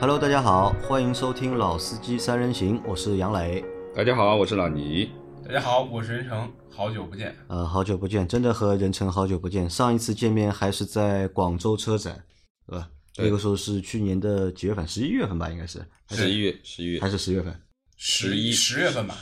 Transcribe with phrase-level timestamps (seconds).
[0.00, 3.62] Hello，大家好，欢迎收听《老司机三人行》，我是杨磊。
[3.94, 5.10] 大家好，我是老倪。
[5.44, 7.36] 大家好，我是任成，好久不见。
[7.48, 9.68] 呃，好久不见，真的和任成好久不见。
[9.68, 12.24] 上一次见面还是在广州车展，
[12.66, 12.88] 对吧？
[13.14, 14.88] 对那个时候是去年的几月份？
[14.88, 17.60] 十一月份吧，应该是十一月，十一月还是十月份？
[17.98, 19.14] 十一十月份吧，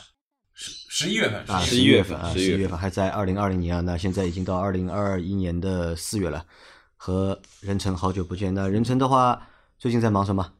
[0.54, 6.46] 十十一月份，啊，11一月份啊，11月份十一月份还在二零二零年啊，那现在已经到二零二一年的四月了，
[6.94, 8.54] 和任成好久不见。
[8.54, 10.52] 那任成的话，最近在忙什么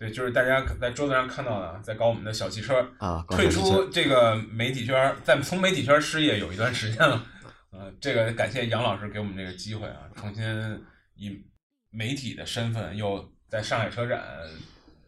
[0.00, 3.22] 对，就是大家在桌子上看到的，在搞我们的小汽车，啊？
[3.28, 7.22] 退出这个媒体圈儿，在从媒体圈儿失业有一段时间了。
[7.70, 10.42] 呃，这个感谢杨老师给我们这个机会啊，重新
[11.16, 11.44] 以
[11.90, 14.24] 媒体的身份又在上海车展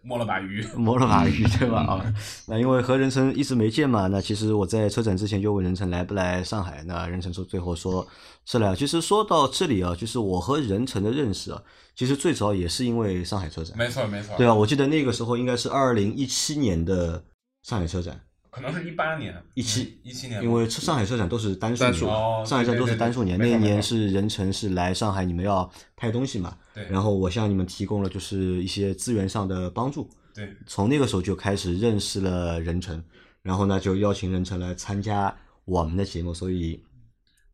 [0.03, 0.67] 摸了把鱼。
[0.77, 1.81] 摸了把鱼，对吧？
[1.83, 2.15] 啊，
[2.47, 8.07] 那因为和任成一直没见嘛，那其实我在车展之前就问任成来不来上海，那任成说最后说
[8.45, 8.75] 是来。
[8.75, 11.63] 其实说到这里啊，就是我和任成的认识啊，
[11.95, 17.23] 其实最早也是因为上海车展，没错没错，对啊，我记得那个时候应该是二零一七年的
[17.63, 18.21] 上海车展，
[18.53, 30.07] 可能是一八年、一七一七年，因为上海车展都是单数年，哦上海车展都是单数年，那一年是任晨是来上海，你们要拍东西嘛，对，然后我向你们提供了就是一些资源上的帮助。
[30.35, 33.03] 对从那个时候就开始认识了任晨，
[33.41, 36.79] 然后呢就邀请任晨来参加我们的节目，所以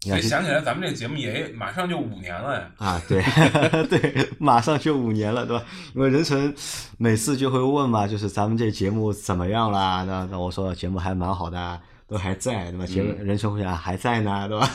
[0.00, 2.70] 所以想起来咱们这个节目也马上就五年了呀。
[2.78, 3.20] 啊，对
[3.90, 5.64] 对，马上就五年了，对吧？
[5.94, 6.54] 因为任成
[6.98, 10.04] 每次就会问嘛，就是咱们这节目怎么样啦？
[10.06, 12.86] 那那我说节目还蛮好的啊，都还在，对吧？
[12.86, 14.70] 节目任成会讲还在呢，对吧？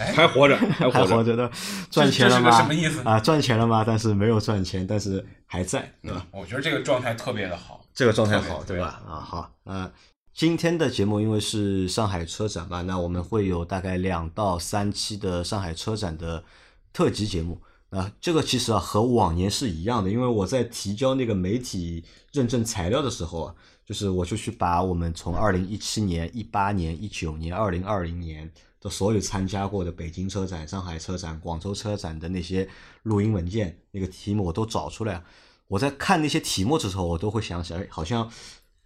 [0.00, 0.92] 哎， 还活着，还活着。
[0.92, 1.50] 还活着的，
[1.90, 2.50] 赚钱了这是吗？
[2.50, 3.84] 个什么意思啊，赚钱了吗？
[3.86, 6.26] 但是没有赚钱，但是还在，对吧？
[6.32, 7.80] 我觉得这个状态特别的好。
[7.94, 9.00] 这个状态好，对吧？
[9.08, 9.90] 啊，好，那
[10.36, 16.44] 今天的节目因为是上海车展嘛，那我们会有大概两到三期的上海车展的
[16.92, 17.58] 特辑节目。
[17.88, 32.68] 啊，这个其实啊和往年是一样的，因为我在提交那个媒体认证材料的时候啊，就是我就去把我们从二零一七年、一八年、一九年、二零二零年的所有参加过的北京车展、上海车展、广州车展的那些
[33.04, 35.24] 录音文件、那个题目我都找出来。
[35.68, 38.30] 我在看那些题目的时候，我都会想起来，好像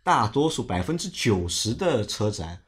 [0.03, 2.59] 大多数百分之九十的车展，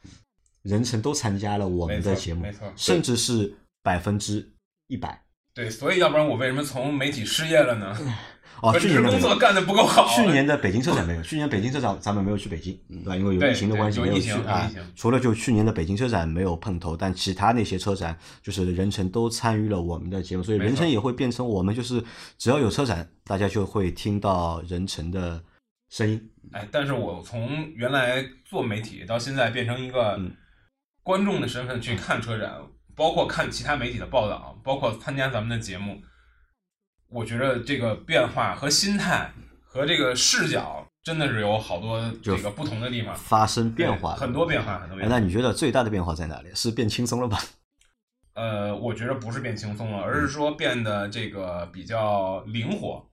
[0.63, 4.53] 人成都参加了我们的节目没错，甚至是百分之
[4.89, 5.23] 一百。
[5.55, 7.97] 对，所以要不然我为什么从媒体失业了呢？
[8.63, 10.07] 哦，去年的工作干得不够好。
[10.07, 13.17] 去年的北京车展没有，去年北京车展咱们没有去北京，对吧？
[13.17, 14.71] 因为有疫情的关系疫没有去啊。
[14.95, 22.05] 除了就去年的北京车展没有碰头，但其他那些车展就是人成都参与了我们的节目，所以没错任成也会变成我们就是
[22.39, 25.43] 只要有车展，大家就会听到人成的
[25.91, 26.31] 声音。
[26.53, 30.35] 哎，但是我从原来做媒体到现在变成一个嗯
[31.03, 32.61] 观众的身份去看车展，
[32.95, 36.03] 包括看其他媒体的报道，包括参加咱们的节目，
[37.09, 39.33] 我觉得这个变化和心态
[39.63, 45.17] 和这个视角真的是有好多这个不同的地方，发生变化，很多变化，很多哎，变化。
[45.17, 46.49] 那你觉得最大的变化在哪里？
[46.55, 47.39] 是变轻松了吧？
[48.35, 53.05] 呃，我觉得不是变轻松了，而是说变得这个比较灵活，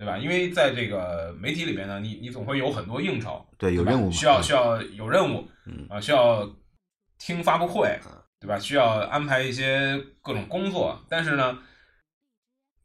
[0.00, 0.16] 对吧？
[0.16, 5.86] 因为在这个媒体里边呢，你你总会有很多应酬，对，有任务需要需要有任务，嗯。
[5.90, 6.48] 啊，需要
[7.18, 8.00] 听发布会，
[8.40, 8.58] 对吧？
[8.58, 11.58] 需要安排一些各种工作，但是呢，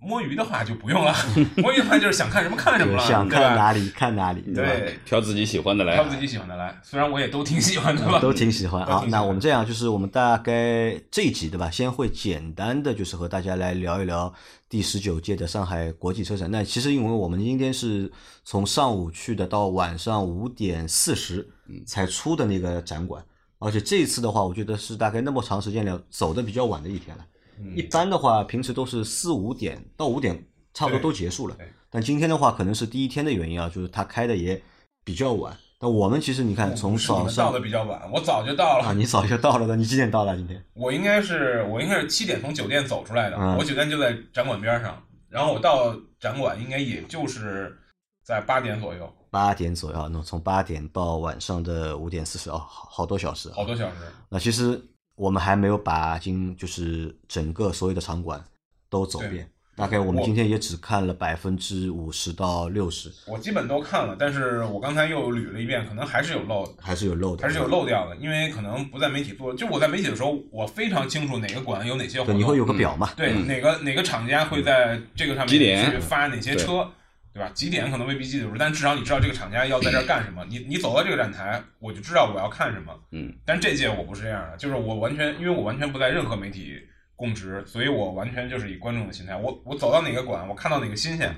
[0.05, 1.13] 摸鱼的话就不用了，
[1.57, 3.27] 摸鱼的话就是想看什么看什么了，想？
[3.27, 5.95] 看哪里看哪里，对，挑自己喜欢的来。
[5.95, 8.85] 挑自己喜欢的来，虽然我也都挺喜欢的吧， 都挺喜欢。
[8.85, 11.71] 好，都挺喜欢那我们这样，就是我们大概这一集对吧？
[11.71, 14.31] 先会简单的就是和大家来聊一聊
[14.69, 16.49] 第十九届的上海国际车展。
[16.51, 18.11] 那其实因为我们今天是
[18.43, 21.47] 从上午去的，到晚上五点四十
[21.87, 23.23] 才出的那个展馆，
[23.57, 27.25] 而且这一次的话，我觉得是大概那么长时间了，走的比较晚的一天了。
[27.59, 31.57] 嗯一般的话，平时都是四五点到五点，差不多都结束了。
[31.89, 34.61] 但今天的话，可能是第一天的原因啊，就是它开的也
[35.03, 35.55] 比较晚。
[35.79, 38.85] 那我们其实你看，从早上到的比较晚，我早就到了。
[38.85, 40.35] 啊，你早就到了的，你几点到的？
[40.35, 47.77] 今天我应该是我应该是七点从酒店走出来的，嗯我酒店就在展馆边上，然后我到展馆应该也就是
[48.23, 53.53] 在八点左右，八点左右，那从八点到晚上的五点四十，哦，好好多小时啊。
[53.55, 53.95] 好多小时。
[54.29, 54.81] 那其实
[55.15, 58.43] 我们还没有把今就是整个所有的场馆
[58.89, 69.53] 都走遍，大概我们今天也只看了百分之五十到六十，我基本都看了，但是我刚才又捋了一遍，可能还是有漏的，还是有漏的，还是有漏掉的，因为可能不在媒体做。
[69.53, 73.11] 就我在媒体的时候，我非常清楚哪个馆有哪些活对，动，你会有个表嘛？
[73.15, 76.89] 对、嗯哪个哪个厂家会在这个上面去发哪些车，
[77.35, 77.51] 对吧？
[77.53, 80.45] 几点可能未必记得住，但至少你知道这个厂家要在这儿干什么。
[80.45, 82.97] 你你走到这个展台，我就知道我要看什么。
[83.11, 86.81] 嗯，但这届我不是这样的，就是我完全因为我完全不在任何媒体
[87.13, 91.35] 供职，所以我完全就是以观众的心态，我我走到哪个馆，我看到哪个新鲜，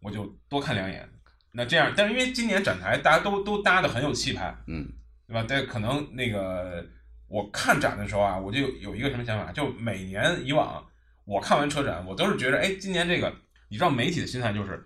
[0.00, 1.08] 我就多看两眼。
[1.50, 4.88] 那这样，但是因为今年展台大家都都搭的很有气派，嗯，
[5.26, 5.44] 对吧？
[5.48, 6.86] 但可能那个
[7.26, 10.86] 我看展的时候啊，我就有一个什么想法，就每年以往
[11.24, 13.34] 我看完车展，我都是觉得，哎，今年这个，
[13.68, 14.80] 你知道媒体的心态就是，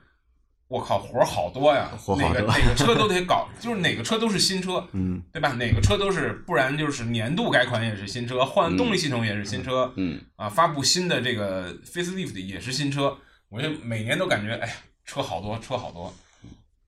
[0.74, 1.88] 我靠，活儿好多呀，
[2.18, 5.52] 哪个哪个车都得搞，就是哪个车都是新车，嗯，对吧？
[5.52, 13.16] 哪个车都是，不然就是年度改款也是新车，换动力系统也是新车，嗯，啊，发布新的这个 facelift 也是新车，
[13.50, 14.74] 我就每年都感觉，哎呀，
[15.04, 16.12] 车好多，车好多。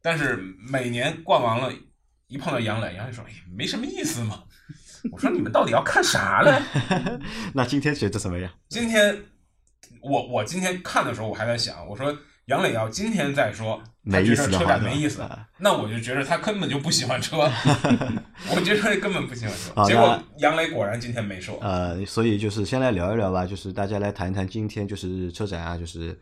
[0.03, 0.37] 但是
[0.69, 1.73] 每年逛完了，
[2.27, 4.43] 一碰到杨磊，杨磊说：“哎，没什么意思嘛。”
[5.13, 6.61] 我说：“你们到底要看啥嘞？
[7.55, 8.51] ”那今天觉得怎么样？
[8.69, 9.23] 今天
[10.01, 12.17] 我我今天看的时候，我还在想，我说
[12.47, 15.21] 杨磊要今天再说，没意思车展没意思，
[15.59, 17.39] 那我就觉得他根本就不喜欢车。
[18.55, 19.85] 我觉得根本不喜欢车。
[19.85, 21.59] 结果杨磊果然今天没说。
[21.61, 26.17] 呃，所以就是先来聊一聊吧，就是大家来谈一谈今天就是车展啊，就是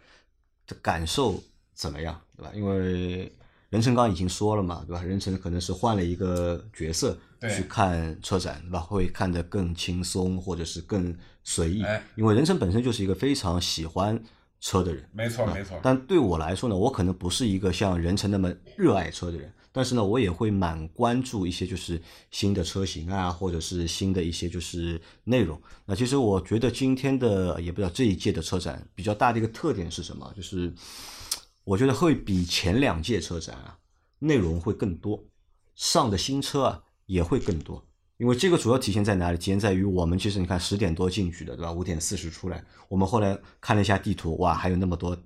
[0.67, 1.39] 的感受
[1.75, 2.51] 怎么样，对吧？
[2.55, 3.31] 因为
[3.69, 5.03] 任成刚已经说了嘛，对吧？
[5.03, 7.19] 任成可能是换了一个角色
[7.55, 8.81] 去看车展，对吧？
[8.81, 11.85] 会看得更轻松，或者是更随意。
[12.15, 14.19] 因为任成本身就是一个非常喜欢
[14.65, 15.79] 车的人，没错没错。
[15.83, 22.01] 但对我来说呢，我可能不是一个像任成那么热爱车的人，但是呢，我也会蛮关注一些就是
[22.31, 25.61] 新的车型啊，或者是新的一些就是内容。
[25.85, 30.73] 那其实我觉得今天的也不知道这一届的车展比较大的一个特点是什么，就是。
[31.67, 33.79] 我觉得会比前两届车展啊
[34.19, 35.25] 内容会更多，
[35.75, 37.83] 上的新车啊也会更多。
[38.19, 39.39] 因为这个主要体现在哪里？
[39.39, 41.73] 体现在于我们其实你看十点多进去的，对吧？
[41.73, 45.17] 五点四十出来，我们后来看了一下地图，哇，还有那么多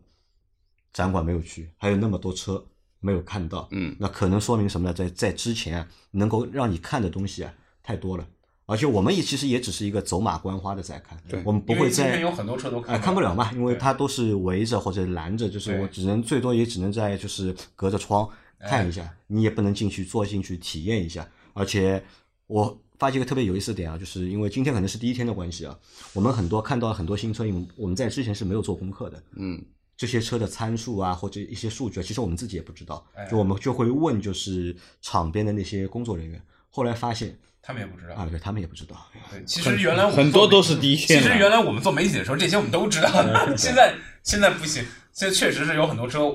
[0.92, 2.64] 展馆没有去，还有那么多车
[3.00, 3.68] 没有看到。
[3.72, 4.94] 嗯，那可能说明什么呢？
[4.94, 7.52] 在在之前啊，能够让你看的东西啊
[7.82, 8.26] 太多了。
[8.64, 18.28] 而且我们也其实也只是一个走马观花的在看，我们不会在有很多车都看看不了嘛，因为它都是围着或者拦着，就是我只能最多也只能在就是隔着窗
[18.60, 21.26] 看一下，你也不能进去坐进去体验一下。
[21.54, 22.04] 而且
[22.48, 25.78] 我发现一个特别有意思的点啊，就是因为今天可能是第一天的关系啊，
[26.12, 29.64] 我们很多看到很多新车，因为我们在之前是没有做功课的，嗯，
[29.96, 37.38] 这些车的参数啊或者一些数据，其实我们自己也不知道，就我们就会问就是场边的那些工作人员，后来发现。
[37.60, 38.96] 他们也不知道啊，对他们也不知道。
[39.30, 41.20] 对，其实原来我们很多都是第一天。
[41.20, 43.10] 其实原来我们做媒体的时候，这些我们都知道。
[43.58, 46.34] 现在现在不行，现在确实是有很多车，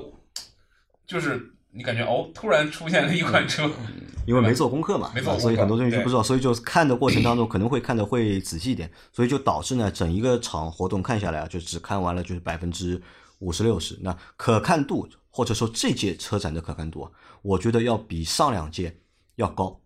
[1.08, 3.68] 就是你感觉哦，突然出现了一款车，
[4.26, 13.00] 因为没做功课嘛，没做所以很多东西就不知道，所以就看的过程当中 可能会看的会仔细一点，所以就导致呢，整一个场活动看下来啊，就只看完了就是百分之
[13.40, 13.98] 五十六十。
[14.02, 17.10] 那可看度或者说这届车展的可看度啊，
[17.42, 19.00] 我觉得要比上两届
[19.36, 19.80] 要高。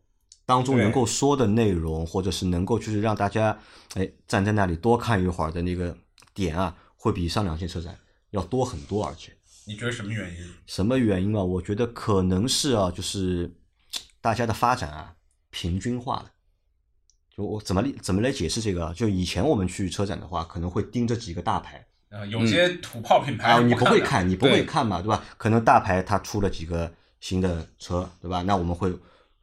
[0.47, 3.59] 当中能够说的内容，或者是能够就是让大家
[3.95, 5.95] 哎站在那里多看一会儿的那个
[6.33, 7.95] 点啊，会比上两届车展
[8.31, 9.05] 要多很多。
[9.05, 9.31] 而且，
[9.67, 10.37] 你觉得什么原因？
[10.67, 11.45] 什么原因啊？
[11.45, 13.55] 我觉得可能是啊，就是
[14.21, 15.15] 大家的发展啊
[15.51, 16.33] 平均化了。
[17.37, 18.93] 就我怎么怎么来解释这个？
[18.95, 25.23] 就以前我们去车展的话，可能会盯着几个大牌啊，有些土炮品牌啊，你不会看，你不会看嘛，对吧？
[25.37, 28.43] 可能大牌它出了几个新的车，对吧？
[28.43, 28.93] 那我们会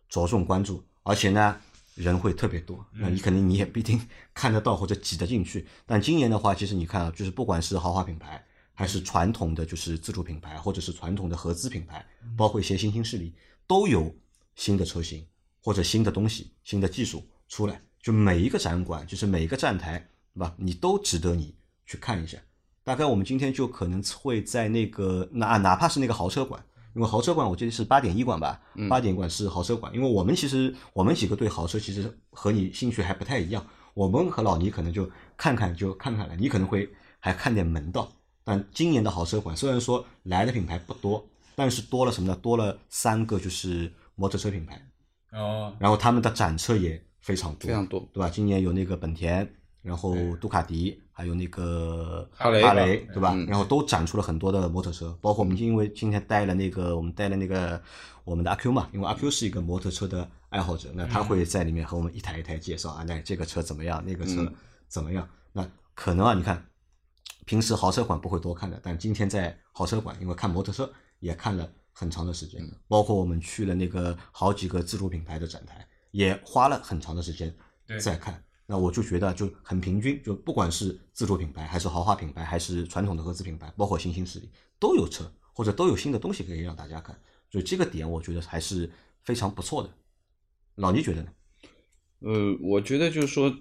[0.09, 0.83] 着重关注。
[1.03, 1.55] 而且呢，
[1.93, 4.01] 人会特别多，那你肯定你也不一定
[4.33, 5.65] 看得到或者挤得进去。
[5.85, 12.05] 但今年的话，其实你看啊，就是不管是豪华品牌，还是传统的就是自主品牌，或者是传统的合资品牌，
[12.35, 13.33] 包括一些新兴势力，
[13.67, 14.13] 都有
[14.55, 15.25] 新的车型
[15.61, 17.81] 或者新的东西、新的技术出来。
[18.01, 19.97] 就每一个展馆，就是每一个站台，
[20.33, 20.53] 对吧？
[20.57, 22.37] 你都值得你去看一下。
[22.83, 26.63] 大概我们今天就可能会在那个哪哪怕是那个豪车馆。
[26.93, 29.93] 因为豪车馆我记得是八点一馆吧，八点馆是豪车馆。
[29.93, 36.87] 因为我们其实我们几个对豪车其实和你兴趣还不太一样，我们和老倪可能就看看就看看了，你可能会
[37.19, 38.09] 还看点门道。
[38.45, 42.35] 但今年的豪车馆虽然说来的品牌不多，但是多了什么呢？
[42.41, 44.81] 多了三个就是摩托车品牌，
[45.31, 48.29] 哦，然后他们的展车也非常多，非常多，对吧？
[48.29, 49.47] 今年有那个本田。
[49.85, 53.35] 然后杜卡迪还有那个哈雷，哈雷对吧？
[53.47, 57.79] 然后都展出了很多的摩托车，包括我们因为今天带了那个我们带了那个
[58.23, 64.51] 我们的阿 Q 嘛，因为阿 Q 是一个摩托车的爱好者，那他会在里面和我们一台一台介绍啊，那这个车怎么样，那个车
[64.87, 65.29] 怎么样？
[65.53, 66.65] 那可能啊，你看
[67.45, 77.55] 平时豪车馆不会多看的，但今天在豪车馆，因为看摩托车也看了很长的时间，包括我们去了那个好几个自主品牌的展台，也花了很长的时间
[78.01, 78.43] 在看。
[78.67, 87.17] 那我就觉得就很平均，就不管是自主品牌，还是豪华品牌，还是传统的合资品牌，包括新兴势力，都有车或者都有新的东西可以让大家看，
[87.49, 88.91] 所以这个点我觉得还是
[89.23, 89.89] 非常不错的。
[90.75, 91.29] 老倪觉得呢？
[92.19, 93.55] 呃，我觉得就是说，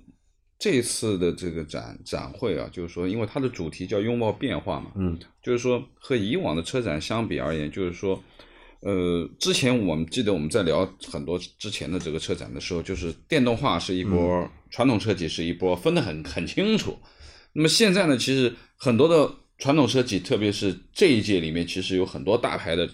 [0.65, 8.19] 这次的这个展展会啊，就是说，因为它的主题叫拥抱变化嘛，嗯，就是说和以往的车展相比而言，就是说，
[8.81, 16.97] 呃，之前我们记得我们在聊很多之前的这个车展的时候，就是电动化是一波，传统车企是一波，分得很很清楚。
[17.53, 22.89] 那么现在呢，其实很多的传统车企，特别是这一届里面，其实有很多大牌的。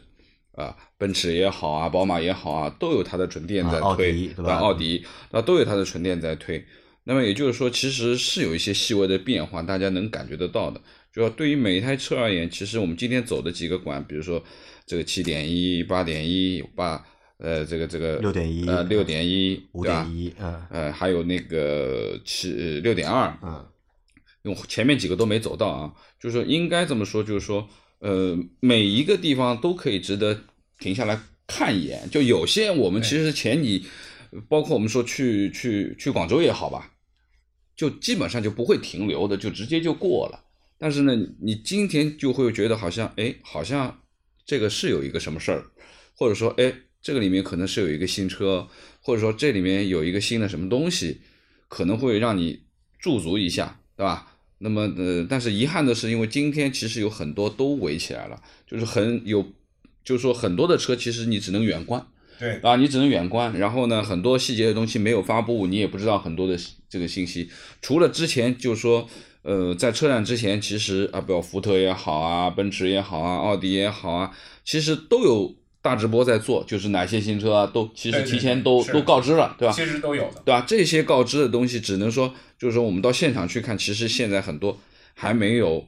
[0.56, 4.56] 啊，奔驰也好啊，宝马也好啊，都有它的纯电在推，对吧？
[4.56, 6.62] 奥迪那都有它的纯电在推。
[7.10, 10.80] 那么也就是说，其实是有一些细微的变化，大家能感觉得到的。
[11.12, 14.40] 就要对于每一台车而言，其实我们今天走的几个馆，比如说
[14.86, 17.04] 这个七点一、八点一、八
[17.38, 23.66] 呃，这个这个六点一呃六点一、五点一，嗯呃，还有那个七六点二，嗯，
[24.42, 25.92] 用前面几个都没走到啊。
[26.20, 30.44] 就是说，应该这么说，就是说，呃，每一个地方都可以值得。
[30.78, 33.84] 停下来看一眼，就有些我们其实前几，
[34.48, 36.90] 包括我们说去去去广州也好吧，
[37.80, 40.44] 就基本上就不会停留的，就直接就过了。
[40.76, 44.02] 但是呢，你今天就会觉得好像，哎，好像
[44.44, 45.64] 这个是有一个什么事儿，
[46.14, 46.70] 或者说，哎，
[47.00, 48.68] 这个里面可能是有一个新车，
[49.00, 51.22] 或者说这里面有一个新的什么东西，
[51.68, 52.64] 可能会让你
[52.99, 54.37] 驻足一下，对吧？
[54.58, 59.54] 那么，呃，但是遗憾的是，因为今天其实有很多都围起来了，就是很有。
[60.04, 62.06] 就是说，很多的车其实你只能远观，
[62.40, 63.56] 对啊，你只能远观。
[63.59, 67.50] 然后呢，很多细节的东西没有发布，你也不知道很多的这个信息。
[67.82, 69.06] 除了之前就是说，
[69.42, 74.30] 呃，在车展之前，其实啊，不要福特也好啊，奔驰也好啊，奥迪也好啊，
[74.64, 79.75] 其实都有大直播在做，就是哪些新车啊，都其实提前都都告知了，对吧？
[79.75, 80.64] 其实都有的，对吧？
[80.66, 84.78] 这些告知的东西，只能说就是说，我们到现场去看，其实现在很多
[85.14, 85.87] 还没有。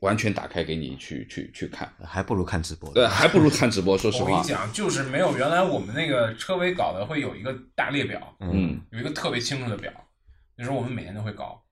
[0.00, 2.92] 完全打开给你去去去看，还不如看直播。
[2.92, 3.96] 对，还不如看直播。
[3.96, 9.92] 说实话，我跟你讲，就是没有原来我们那个车尾搞的会有一个大列表，嗯，有一个特别清楚的表。
[10.56, 11.62] 那时候我们每年都会搞，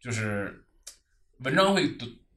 [0.00, 0.64] 就是
[1.40, 1.90] 文章会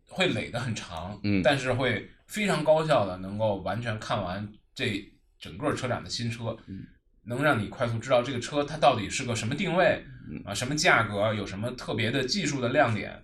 [0.08, 5.08] 会垒得很长，嗯，但是会非常高效的能够完全看完这
[5.40, 6.84] 整个车展的新车，嗯，
[7.24, 10.04] 能让你快速知道这个车它到底是个什么定位，
[10.46, 13.22] 啊，什么价格，有什么特别的技术的亮点。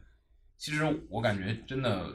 [0.63, 2.07] 其实我感觉真的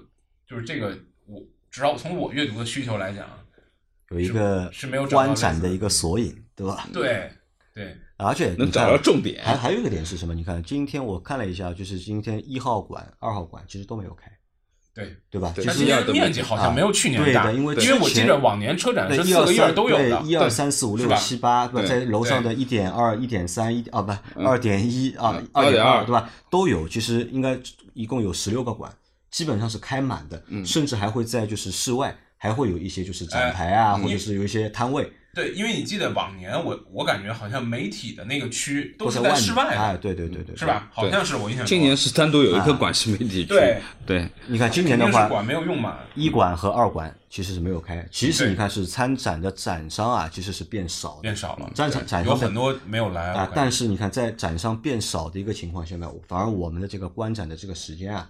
[0.48, 1.38] 就是这个，我
[1.70, 3.26] 只要从我阅读的需求来讲，
[4.08, 6.88] 有一个是没有观展的一个索引，对吧？
[6.90, 7.30] 对
[7.74, 9.44] 对，而且能找到重点。
[9.44, 10.32] 还还有一个点是什么？
[10.32, 14.30] 你看今天我看了一下，就是今天一号馆、二号馆其实都没有开，
[14.94, 15.52] 对对吧？
[15.54, 26.30] 其实面积好像没有去年大，因为因为我记得往年车展是四个院都有的，一二三四五六七八，不在楼上的一点二、一点三、一啊不二点一啊二点二对吧？
[26.48, 27.60] 都有，其实应该。
[27.98, 28.92] 一共有十六个馆，
[29.28, 35.12] 基本上是开满的，甚至还会在就是室外还会有一些就是展台啊，或者是有一些摊位。
[35.38, 40.90] 对，因为你记得往年我我感觉好像媒体的那个区都是在室外的，对对对对，是吧？
[40.92, 41.64] 好像是我印象。
[41.64, 43.44] 今年是单独有一个馆是媒体区。
[43.44, 48.04] 对对，你看今年的话，馆没有用满，一馆和二馆其实是没有开。
[48.10, 51.70] 其实你看是参展的展商啊，其实是变少，变少了。
[51.72, 58.28] 展场展商有很多没有来啊，但是你看在展商变少的一个情况下呢，反而我们的这个观展的这个时间啊。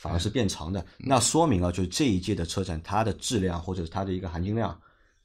[0.00, 4.78] 反而是变长的，那说明啊，就是这一届的车展，它的质量或者是它的一个含金量，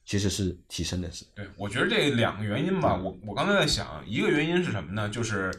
[0.06, 1.12] 其实是提升的。
[1.12, 5.10] 是，对，我觉得这两个原因吧，我我刚才在想，一个原因是什么呢？
[5.10, 5.52] 就是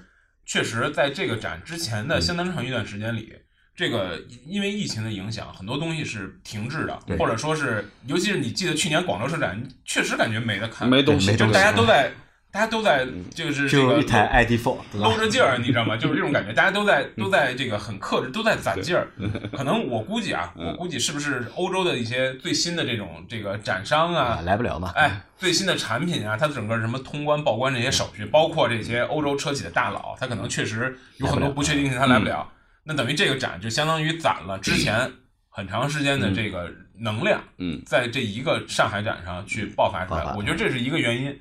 [0.44, 3.34] 确实在这个展之前的相当长一段时间里，
[3.74, 12.12] 这个因为疫情的影响，很多东西是停滞的，或者说是，尤其是你记得去年广州车展，确实感觉没得看，没东西，就大家都在。
[12.54, 15.96] 大家都在就是这个一台 ID.4 搂着劲儿，你知道吗？
[15.96, 19.08] 就是这种 感觉，大家都在都在这个很克制，都在攒劲儿。
[19.52, 24.92] 可能我估计啊，我估计是不是欧洲的一些最新的这种这个展商啊，来不了嘛？
[24.94, 32.48] 哎，最新的产品啊，它整个什么通关报关这些手续，包括这些欧洲车企的大佬，他可能确实有很多不确定性，他来不了。
[32.84, 35.10] 那等于这个展就相当于攒了之前
[35.48, 36.70] 很长时间的这个
[37.00, 40.32] 能量，嗯，在这一个上海展上去爆发出来。
[40.36, 41.36] 我觉得这是一个原因。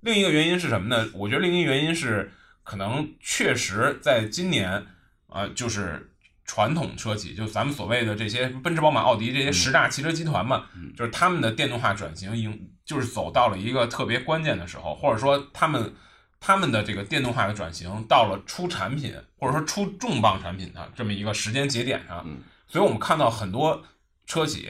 [0.00, 1.10] 另一个原因是什么呢？
[1.12, 4.86] 我觉得另一个原因是，可能确实在今年，
[5.28, 6.10] 啊，就是
[6.46, 10.64] 传统车企，就咱们所谓的这些奔驰、宝马、奥迪这些十大汽车集团嘛，
[10.96, 15.94] 就是他们的电动化转型，应就是走到了一个特别关键的时候，或者说他们
[16.40, 22.26] 他们的这个电动化的转型到了出产品或者说出重磅产品的这么一个时间节点上，
[22.66, 23.84] 所以我们看到很多
[24.26, 24.68] 车企，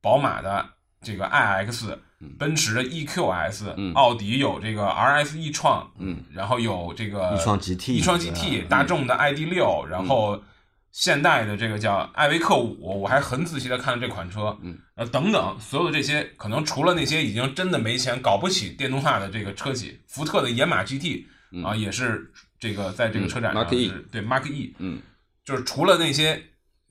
[0.00, 0.70] 宝马的
[1.02, 1.98] 这个 iX。
[2.38, 10.42] 奔驰的 EQS，奥迪有这个 RS e 创，嗯，然后有这个易创 GT，易创 GT，大众的 ID 六，然后
[10.90, 21.24] 现代的这个叫艾维克五，我还很仔细的看了这款车，嗯，呃等等，所有的这些可能除了那些已经真的没钱搞不起电动化的这个车企，福特的野马 GT
[21.64, 25.00] 啊，也是这个在这个车展上嗯，Mark E 是对 Mark E，嗯，
[25.44, 26.42] 就是除了那些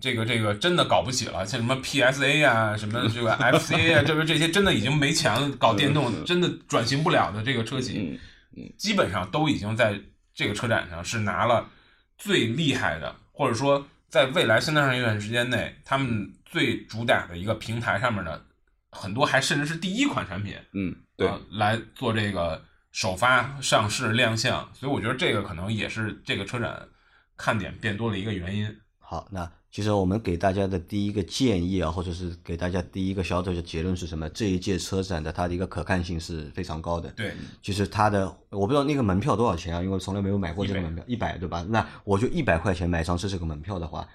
[0.02, 8.20] 这个这个真的搞不起了，像什么 PSA 啊，什么这个 FCA 啊，这个这些真的已经没钱了，搞电动真的转型不了的这个车企，
[8.58, 9.98] 嗯基本上都已经在
[10.34, 11.70] 这个车展上是拿了
[12.18, 18.44] 最厉害的，或者说在未来相当长一段时间内，他们最主打的一个平台上面的
[18.90, 26.90] 很多还甚至是第一款产品，嗯，对，啊来做这个首发、上市、亮相，所以我觉得这个可能也是这个车展
[27.38, 28.78] 看点变多的一个原因。
[29.00, 34.28] 好，那其实我们给大家的第一个建议啊，或者是给大家第一个小小的结论是什么？
[34.30, 37.10] 这一届车展的它的一个可看性是非常高的。
[37.12, 37.32] 对，
[37.64, 41.66] 其实它的我不知道那个门票多少钱啊，因为从来没有买过这个门票，一百对吧？
[41.70, 44.06] 那我就一百块钱买张这这个门票的话，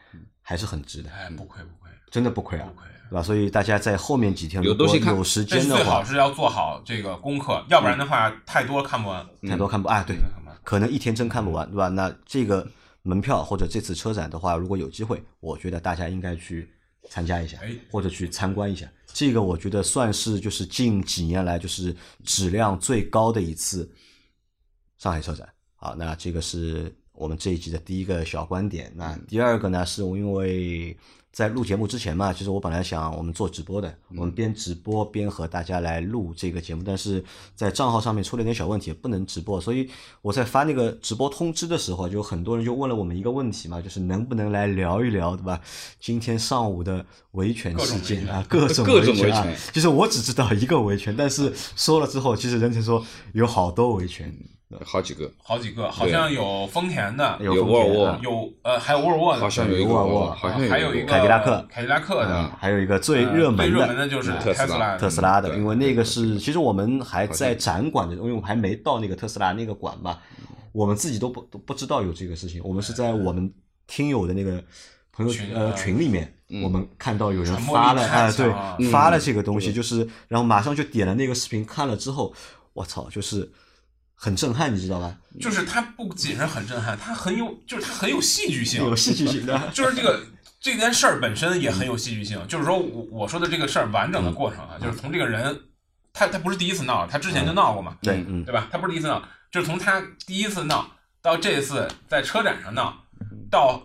[0.42, 2.86] 还是很值的，哎，不亏不亏真的不亏啊不，亏。
[3.08, 3.22] 对吧？
[3.22, 9.26] 所以大家在后面几天如果有东西看有时间的话，最好是要做好这个功课，要不然的话太多看不完。
[9.48, 10.16] 太多看不啊，对
[10.62, 11.88] 可能一天真看不完，对吧？
[11.88, 12.66] 那这个
[13.06, 16.68] 门票或者这次车展的话，如果有机会，我觉得大家应该去
[17.08, 18.90] 参加一下哎，或者去参观一下。
[19.06, 21.94] 这个我觉得算是就是近几年来就是
[22.24, 23.90] 质量最高的一次
[24.98, 25.48] 上海车展。
[25.76, 28.92] 好，那这个是我们这一集的第一个小观点。
[28.94, 30.96] 那第二个呢，是因为
[31.36, 37.22] 在录节目之前嘛，其实我本来想我们做直播的，我们边直播边和大家来录这个节目，但是
[37.54, 39.86] 在账号上面出了点小问题，不能直播，所以
[40.22, 45.60] 我在发那个直播通知的时候，就很多人就问了我们一个问题嘛，就是能不能来聊一聊，对吧？
[46.00, 54.34] 今天上午的维权事件啊，各种各种维权其实我只知道一个维权，但是说了之后，其实人成说有好多维权，
[54.84, 70.18] 好几个，好几个，好像有丰田的，有沃尔沃啊有呃还有沃尔沃的，好像有一个沃尔沃好像还有一个凯迪拉克凯迪拉克的嗯，还有一个最热门最热的门的就是特斯拉，特斯拉的，因为那个是，其实我们还在展馆的，因为我们还没到那个特斯拉那个馆嘛，
[70.72, 73.52] 我们自己都不都不知道有这个事情，我们是在我们
[73.86, 74.60] 听友的那个
[75.12, 82.34] 朋友呃群里面，我们看到有人发了力太啊，对，发了这个东西，就是然后马上就点了那个视频，看了之后，
[82.72, 83.48] 我操，就是
[84.16, 85.14] 很震撼，你知道吧？
[85.38, 90.20] 就是它不仅是很震撼，它很有，就是它很有戏剧性，有戏剧性的， 就是这个
[90.58, 92.42] 这件事儿本身也很有戏剧性。
[92.48, 95.60] 就是说我我说的这个事儿完整的过程啊，就是从这个人，
[96.12, 98.66] 他他不是第一次闹，他之前就闹过嘛，对，嗯，对吧？
[98.72, 102.96] 他不是第一次闹，就是从他第一次闹到这次在车展上闹，
[103.50, 103.82] 到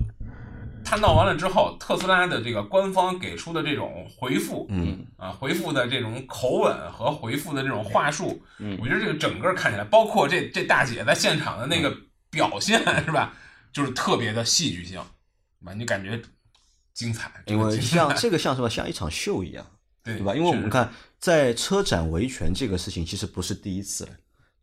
[0.83, 11.95] 他闹完了之后，特斯拉的这个官方给出的这种回复，嗯啊，回复的这种口吻和回复的这种话术，嗯我觉得这个整个看起来，包括这这大姐在现场的那个
[12.29, 13.33] 表现，是吧？
[13.71, 15.01] 就是特别的戏剧性，
[15.59, 15.73] 是吧？
[15.73, 16.21] 你感觉
[16.93, 19.65] 精彩，因为像这个像什么，像一场秀一样。
[20.03, 20.33] 对对吧？
[20.33, 24.09] 因为我们看，在车展维权这个事情，其实不是第一次了，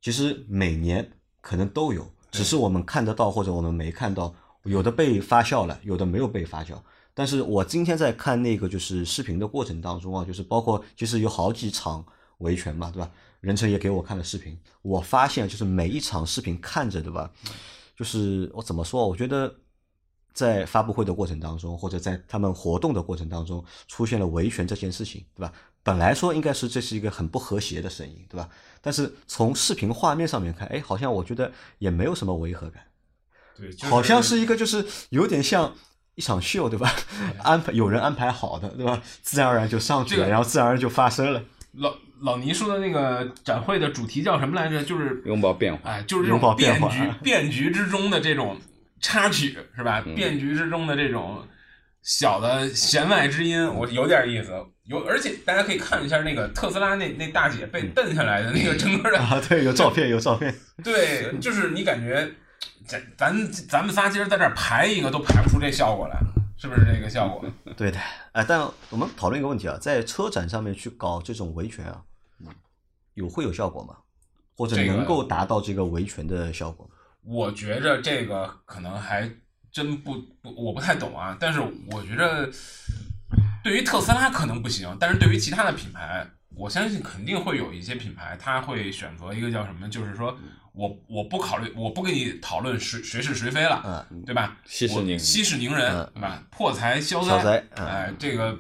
[0.02, 4.35] 其实每年可能都有，只是我们看得到或者我们没看到，
[4.68, 6.81] 有的被发酵了，有的没有被发酵。
[7.14, 12.04] 但是我今天在看那个就是视频的过程当中啊，就是包括其实有好几场
[12.38, 13.11] 维权嘛，对吧？
[13.40, 17.31] 任成也给我看了视频，我发现就是每一场视频看着，对吧？
[17.96, 19.09] 就是我怎么说？
[19.09, 19.52] 我觉得
[20.33, 25.52] 在发布会的过程当中，或者在他们活动的过程当中，出现了维权这件事情，对吧？
[25.83, 28.48] 本来说应该是这是一个很不和谐的声音，对吧？
[28.81, 32.85] 但是从视频画面上面看，哎，好像我觉得也没有什么违和感，
[33.59, 35.75] 对，就好像是一个就是有点像
[36.14, 36.92] 一场秀，对吧？
[37.42, 39.03] 安排有人安排好的，对吧？
[39.23, 41.42] 自然而然就上去了，这个然后自然而然就发生了。
[41.73, 44.83] 老老倪说的那个展会的主题叫什么来着？
[44.83, 48.57] 就是拥抱变化，哎，就是这拥抱种变局变化啊 变局之中的这种
[49.01, 50.03] 插曲，是吧？
[50.07, 51.47] 嗯变局之中的这种
[52.03, 54.53] 小的弦外之音，我有点意思。
[54.87, 60.53] 有，而且大家可以看一下那个特斯拉那那大姐被蹬下来的那个整个的，啊，对，有照片，有照片。
[60.83, 62.27] 对，就是你感觉
[62.87, 66.18] 咱咱咱们仨今儿在这儿排一个都排不出这效果来，
[66.57, 67.44] 是不是这个效果？
[67.77, 67.99] 对的，
[68.33, 72.03] 哎，但我们讨论一个问题啊，在车展上面去搞这种维权啊，
[73.14, 73.97] 有会有效果吗？
[74.57, 76.92] 或者能够达到这个维权的效果吗？
[77.23, 79.31] 我觉着这个可能还
[79.71, 81.37] 真不不，我不太懂啊。
[81.38, 82.51] 但是我觉着，
[83.62, 90.37] 对于特斯拉可能不行，但是对于其他的品牌，我相信肯定会有一些品牌，他会选择一个叫什么，就是说
[90.79, 94.57] 我我不考虑，我不跟你讨论谁谁是谁非了，嗯，对吧？
[94.62, 96.47] 我息事宁人息事宁人嗯，对吧？
[96.53, 98.57] 破财消消灾嗯哎，这个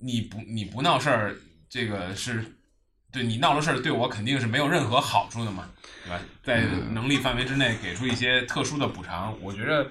[0.00, 1.36] 你不你不闹事儿，
[1.68, 2.42] 这个是
[3.12, 5.68] 对你闹了事儿，对我肯定是没有任何好处的嘛，
[6.04, 6.20] 对吧？
[6.42, 6.62] 在
[6.92, 9.86] 能力范围之内给出一些特殊的补偿，我觉着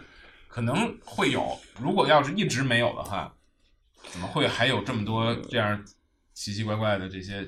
[0.47, 1.59] 可能会有。
[1.79, 3.31] 如果要是一直没有的话，
[4.09, 5.85] 怎么会还有这么多这样
[6.33, 7.47] 奇奇怪怪的这些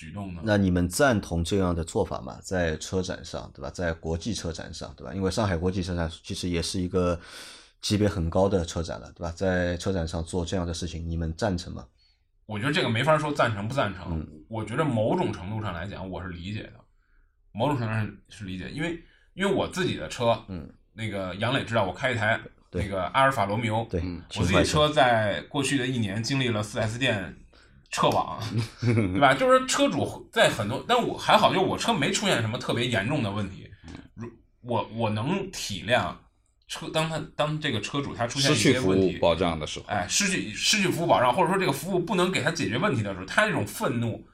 [0.00, 0.40] 举动呢？
[0.42, 2.38] 那你们赞同这样的做法吗？
[2.42, 3.68] 在车展上，对吧？
[3.68, 5.12] 在国际车展上，对吧？
[5.12, 7.20] 因为上海国际车展其实也是一个
[7.82, 9.30] 级别很高的车展了，对吧？
[9.36, 11.84] 在车展上做这样的事情，你们赞成吗？
[12.46, 14.06] 我觉得这个没法说赞成不赞成。
[14.10, 16.72] 嗯我觉得某种程度上来讲，我是理解的，
[17.52, 18.98] 某种程度上是理解，因为
[19.34, 22.40] 因为我自己的车，嗯，那个杨磊知道我开一台
[22.72, 27.36] 那个阿尔法罗密欧，对，嗯我自己车在过去的一年经历了 4S 店
[27.90, 28.40] 撤网，
[28.80, 29.34] 对吧？
[29.34, 33.68] 就是车主在很多，但我还好，就是我车没出现什么特别严重的问题。
[34.14, 34.28] 如
[34.60, 36.14] 我我能体谅
[36.68, 44.24] 车，当他当这个车主他出现一失去服务些问题，保障的时候，哎，失去失去服务保障，或者说这个服务不能给他解决问题的时候，他这种愤怒，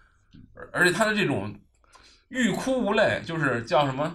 [0.55, 1.59] 而而且他的这种
[2.29, 4.14] 欲哭无泪，就是叫什么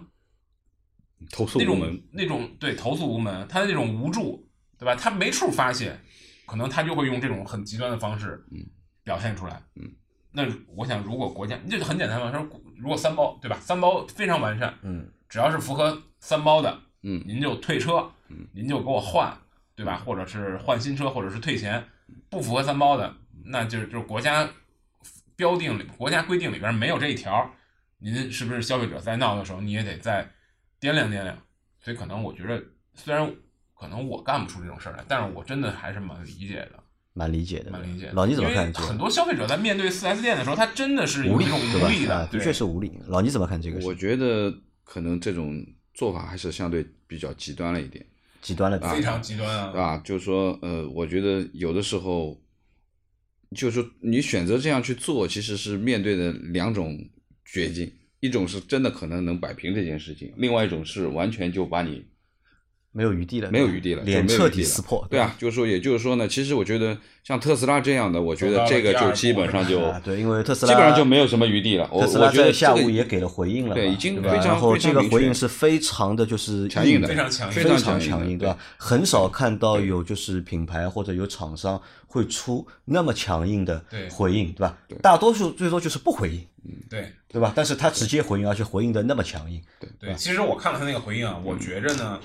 [1.32, 4.94] 投诉那种无门，那种对投诉无门，他的这种无助，对吧？
[4.96, 6.00] 他没处发泄，
[6.46, 8.60] 可能他就会用这种很极端的方式，嗯，
[9.04, 9.92] 表现出来，嗯。
[10.32, 10.44] 那
[10.76, 13.58] 我想，如果国家这就很简单嘛，说如果三包对吧？
[13.60, 19.38] 三包非常完善，嗯，只要是符合三包的，嗯您就退车，嗯您就给我换，
[19.76, 20.02] 对吧？
[20.06, 21.84] 或者是换新车，或者是退钱。
[22.30, 23.14] 不符合三包的，
[23.46, 24.50] 那就是就是国家
[25.36, 27.50] 标定里、国家规定里边没有这一条，
[28.00, 30.30] 您是不是消费者在闹的时候，你也得再
[30.80, 31.38] 掂量掂量。
[31.80, 32.62] 所以可能我觉得，
[32.94, 33.34] 虽然
[33.74, 36.81] 可能我干不出这种事儿来，但是我真的还是蛮理解的，
[37.14, 37.72] 蛮理解的。
[37.72, 38.14] 蛮理解的。
[38.14, 38.88] 老倪怎么因为看这个？
[38.88, 41.46] 很多消费者在面对四 S 店的时候，他真的是无力？
[41.46, 42.92] 无力的，啊，的确是无力。
[43.08, 43.88] 老倪怎么看这个事？
[43.88, 48.06] 我觉得可能这种做法还是相对比较极端了一点。
[48.42, 49.80] 极端了点，非常极端啊。
[49.80, 52.42] 啊，就是说，呃，我觉得有的时候，
[53.56, 56.98] 就是说你选择这样去做，其实是面对的两种
[57.46, 62.04] 绝境，一种是真的可能能摆平这件事情，另外一种是完全就把你
[62.92, 65.08] 没有余地了，没有余地了，脸彻底撕破。
[65.10, 71.88] 对啊，就是说，也就是说呢，其实我觉得像特斯拉这样的，我觉得这个就基本上就啊，对，因为特斯拉基本上就没有什么余地了。
[71.88, 78.58] 特斯拉觉得在下午也给了回应了，对已经非常然后非常明确这个回应是非常的就是强硬的非常强硬非非常常强硬，对吧？
[78.78, 84.78] 很少看到有就是品牌或者有厂商会出那么强硬的对回应，对吧？
[85.02, 86.46] 大多数最多就是不回应，
[86.90, 87.54] 对对吧？
[87.56, 92.20] 但是他直接回应，而且回应的那么强硬，对对，其实我看了他那个回应啊，我觉着呢，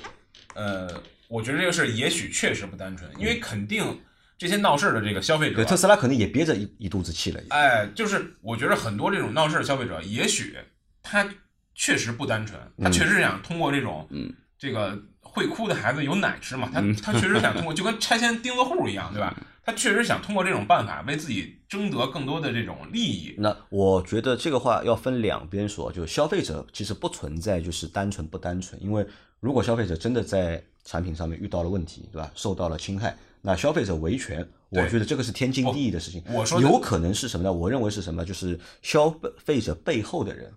[0.57, 0.91] 呃，
[1.29, 4.01] 我觉得这个事儿也许确实不单纯，因为肯定
[4.39, 10.57] 这些闹事儿的这个消费者对，特斯拉肯定也憋着一一肚子气了，哎，就是我觉得很多这种闹事儿的消费者，也许
[11.03, 11.29] 他
[11.75, 19.37] 确实不单纯，他确实想通过这种，嗯，这个会哭的孩子有奶吃嘛，他他确实想通过，就跟拆迁钉子户一样，对吧？
[19.65, 23.35] 他确实想通过这种办法为自己争得更多的这种利益。
[23.37, 29.05] 那我觉得这个话要分两边说，就是消费者其实不存在就是单纯不单纯，因为
[29.41, 32.31] 如果消费者真的在产品上面遇到了问题，对吧？
[32.35, 36.23] 受到了侵害，那消费者维权，我觉得这个是天经地义的事情。
[36.33, 37.53] 我说有可能是什么呢？
[37.53, 38.25] 我认为是什么？
[38.25, 40.53] 就是消费者背后的人，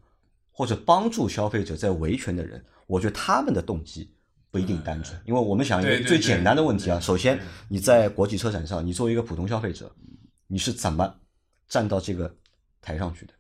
[0.52, 4.13] 或者帮助消费者在维权的人，我觉得他们的动机。
[4.52, 7.00] 不一定单纯，因为我们想一个最简单的问题啊。
[7.00, 9.96] 首先，你在国际车展上，你作为一个普通消费者，
[10.48, 11.18] 你是怎么
[11.68, 12.36] 站到这个
[12.82, 13.34] 台上去的？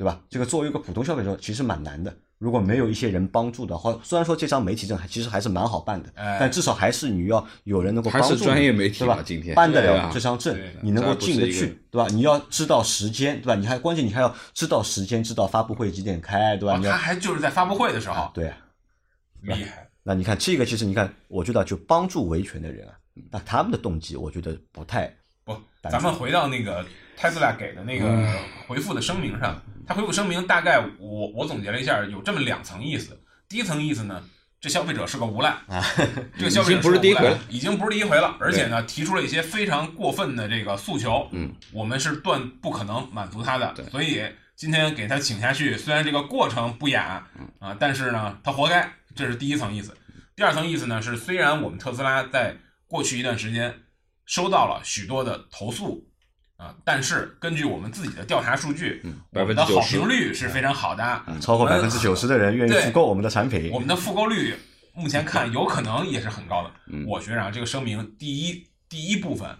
[0.00, 0.18] 对吧？
[0.30, 2.10] 这个作为一个普通消费者，其实蛮难的。
[2.38, 9.22] 如果没有一些人帮助的话，虽然说这张媒体证还其实还是蛮好办的，哎但至少还是你要有人能够帮助你专业媒体对吧？
[9.22, 12.08] 今天办得了这张证你能够进得去对吧？
[12.10, 13.54] 你要知道时间，对吧？
[13.54, 16.80] 你还关键你还要知道时间，知道发布会几点开，对吧？
[16.82, 18.56] 他还就是在发布会的时候，对啊。
[19.42, 19.86] 厉害。
[20.02, 22.94] 那你看这个，其实你看，我觉得就帮助维权的人啊，
[23.30, 25.14] 那他们的动机，我觉得不太
[25.88, 26.84] 咱们回到那个
[27.18, 28.06] Tesla 给的那个
[28.66, 33.18] 回复的声明上，他回复声明大概我我总结了一下，有这么两层意思。
[33.48, 34.22] 第一层意思呢，
[34.60, 35.84] 这消费者是个无赖啊，
[36.38, 44.22] 这个消费者不是第一回已经不是第一回了，而且呢，提出了一些非常过分的这个诉求，嗯，我们是断不可能满足他的对，所以
[44.54, 47.26] 今天给他请下去，虽然这个过程不雅
[47.58, 49.96] 啊，但是呢，他活该，这是第一层意思。
[50.36, 53.74] 第二层意思呢是，虽然我们特斯拉在过去一段时间
[54.30, 56.06] 收到了许多的投诉
[56.56, 63.80] 啊，但是根据我们自己的调查数据，嗯我们的好评率是非常好的，超过百分之九十的人愿意对复购我们的产品我。
[63.80, 64.54] 们的复购率
[64.94, 66.70] 目前看有可能也是很高的。
[66.86, 69.50] 嗯我觉着啊，这个声明第一第一部分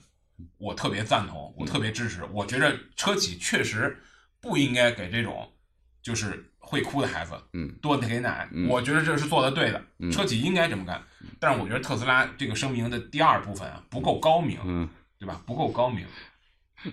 [0.57, 2.25] 我特别赞同，我特别支持。
[2.33, 4.01] 我觉着车企确实
[4.41, 5.53] 不应该给这种
[6.01, 11.03] 就是会哭的孩子嗯多给奶，嗯我觉得这是做的对的，嗯车企应该这么干。
[11.41, 15.43] 但是我觉得特斯拉这个声明的第二部分啊不够高明，嗯对吧？
[15.45, 16.07] 不够高明。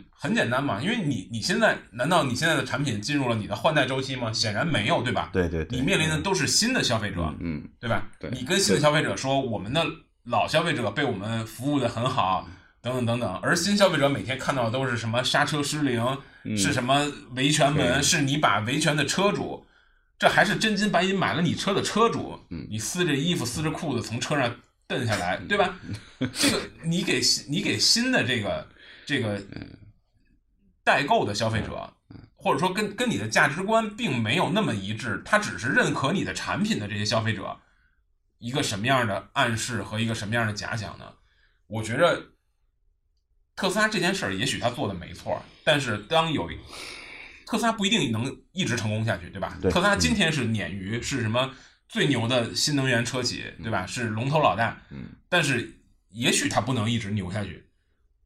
[0.09, 4.33] 很简单嘛，因为你你现在难道你现在的产品进入了你的换代周期吗？
[4.33, 5.29] 显然没有，对吧？
[5.31, 8.09] 对对对，你面临的都是新的消费者，嗯对吧？
[8.19, 9.85] 对你跟新的消费者说，我们的
[10.23, 12.49] 老消费者被我们服务的很好，
[12.81, 13.33] 等等等等。
[13.43, 16.03] 而新消费者每天看到的都是什么刹车失灵，
[16.57, 19.65] 是什么维权门，是你把维权的车主，
[20.19, 24.55] 这还是真金白银买了你车的车主，你撕着衣服撕着裤子从车上
[24.87, 25.79] 蹬下来，对吧？
[26.33, 28.67] 这个你给你给新的这个
[29.05, 29.41] 这个
[30.83, 31.93] 代购的消费者。
[32.39, 37.59] 或者说跟跟你的价值观并没有那么一致，他只是认可你的产品的这些消费者，
[38.37, 41.13] 一个什么样的暗示和一个什么样的假想呢？
[41.65, 42.27] 我觉着
[43.55, 46.49] 特斯拉这件事儿，也许他做的没错，但是当有
[47.47, 49.57] 特斯拉不一定能一直成功下去，对吧？
[49.61, 51.49] 特斯拉今天是鲶鱼，是什么
[51.87, 53.85] 最牛的新能源车企，对吧？
[53.87, 55.73] 是龙头老大，嗯，但是
[56.09, 57.65] 也许它不能一直牛下去。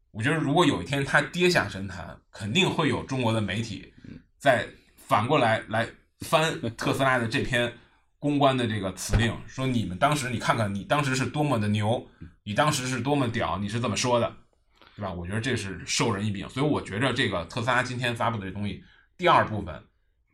[0.10, 3.94] 我觉得如果有一天它跌下神坛，肯定会有中国的媒体。
[4.40, 5.88] 在反过来来
[6.22, 7.72] 翻特斯拉的这篇
[8.18, 12.10] 公关的这个辞令，说你们当时你看看你当时是多么的牛，
[12.44, 14.36] 你当时是多么屌，你是怎么说的，
[14.96, 15.14] 对吧？
[15.14, 18.84] 我觉得这是授人以柄，所以我觉着这个特斯拉今天发布的这东西，
[19.22, 19.80] 第二部分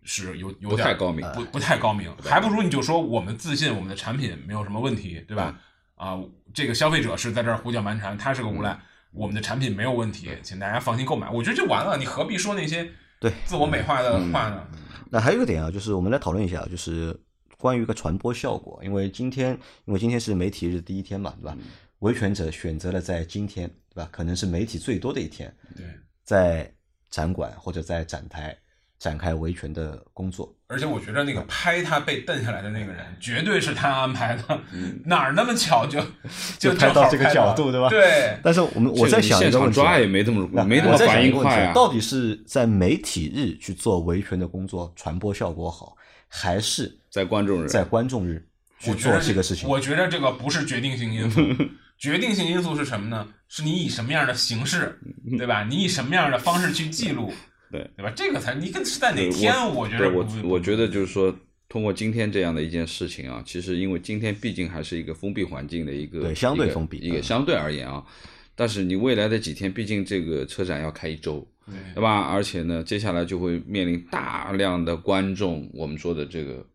[0.04, 5.60] 是有有点不太高明，不不太高明，还不如你就说我们自信我们的产品没有什么问题，对吧？
[5.96, 6.18] 啊，
[6.54, 8.80] 这个消费者是在这儿胡搅蛮缠，他是个无赖，
[9.12, 12.90] 我们的产品没有问题，请大家放心购买，我觉得就完了，你何必说那些？
[13.20, 14.66] 对，自我美化的话呢？
[15.12, 17.14] 那还有一个点啊，就是我们来讨论一下，就是
[17.58, 18.80] 关于一个传播效果。
[18.86, 19.52] 因为今天，
[19.84, 21.58] 因为今天是媒体日第一天嘛，对吧？
[22.00, 24.08] 维权者选择了在今天，对吧？
[24.14, 25.86] 可能是媒体最多的一天，对，
[26.24, 26.74] 在
[27.10, 28.58] 展馆或者在展台。
[29.00, 34.62] 展开维权的工作，而且我觉得那个拍他被蹬下来的那个人，绝对是他安排的，
[35.06, 36.02] 哪儿那么巧就
[36.58, 37.90] 就拍到这个角度，对吧？
[37.90, 38.38] 对。
[38.44, 41.74] 但是我们我在想一个问题，抓也没这么没这么反应快啊。
[41.74, 45.96] 到底是在媒体日去做维权的工作，传播效果好，
[46.28, 48.44] 还是在观众日在观众日
[48.80, 49.70] 去做这个事情？
[49.70, 51.42] 我觉得这个不是决定性因素，
[52.00, 53.28] 决定性因素是什么呢？
[53.48, 55.00] 是你以什么样的形式，
[55.38, 55.64] 对吧？
[55.64, 57.32] 你以什么样的方式去记录？
[57.72, 58.12] 对对吧？
[58.16, 59.54] 这个才你跟是在哪天？
[59.74, 61.34] 我觉得我我觉得就是说，
[61.70, 68.06] 通过今天这样的一件事情啊，其实因为今天毕竟还是一个封闭环境的一个对相对封闭一个相对而言啊，
[68.56, 71.46] 但是你未来的几天，毕竟这个车展要开一周，
[71.94, 72.22] 对吧？
[72.22, 76.66] 而且呢，接下来就会面临大量的观众，我们说的这个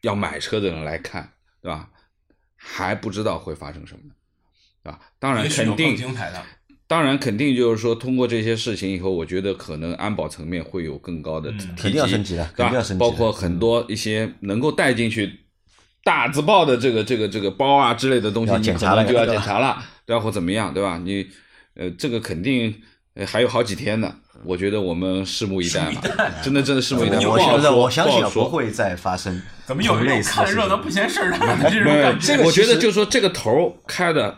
[0.00, 1.90] 要买车的人来看，对吧？
[2.56, 4.02] 还不知道会发生什么，
[4.82, 5.00] 对吧？
[5.18, 6.42] 当然肯定精彩的。
[6.88, 12.98] 当然，肯定就是说，通过这些事情以后，我觉得可能安保层面会有更高的肯定要升级的，肯定要升级。
[12.98, 15.40] 包括很多一些能够带进去
[16.02, 20.22] 大字报的这个这个这个包啊之类的东西，你可能就要检查了，对吧？
[20.22, 20.98] 或怎么样，对吧？
[21.04, 21.26] 你
[21.74, 22.74] 呃，这个肯定
[23.26, 24.16] 还有好几天呢。
[24.44, 26.00] 我觉得我们拭目以待嘛，
[26.42, 27.18] 真的真的拭目以待。
[27.18, 29.42] 我现在我相信不会再发生。
[29.66, 32.42] 怎么有类看热闹不嫌事儿大的这种感觉？
[32.44, 34.34] 我觉得就是说这个头开的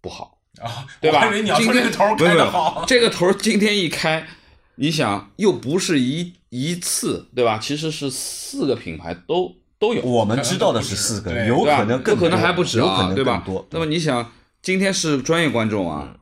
[0.00, 0.31] 不好。
[0.60, 1.32] 啊，对吧？
[1.32, 4.26] 今天这个头开的好，这个头今天一开，
[4.74, 7.58] 你想又不是一一次，对吧？
[7.58, 10.02] 其实是四个品牌都都有。
[10.02, 13.42] 我们知道的是四个，有可能更可能还不止啊，对吧？
[13.70, 16.16] 那么你想，今天是专业观众啊，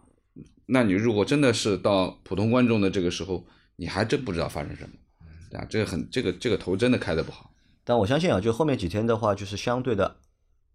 [0.67, 3.45] 那你如果真的是到普通观众的这个时候，
[3.77, 4.91] 你还真不知道发生什么，
[5.51, 5.67] 对吧？
[5.69, 7.51] 这个很，这个这个头真的开的不好。
[7.83, 10.17] 但我相信啊，就后面几天的话，就是相对的。